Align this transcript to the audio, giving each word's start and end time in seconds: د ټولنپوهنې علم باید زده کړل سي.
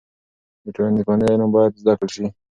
د 0.63 0.65
ټولنپوهنې 0.75 1.25
علم 1.31 1.49
باید 1.55 1.79
زده 1.81 1.93
کړل 1.99 2.09
سي. 2.15 2.25